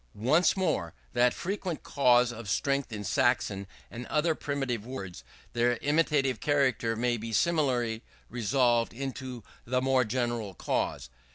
[0.15, 6.39] Once more, that frequent cause of strength in Saxon and other primitive words their imitative
[6.39, 11.11] character may be similarly resolved into the more general cause.